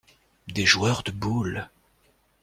[0.47, 1.69] Des joueurs de boules.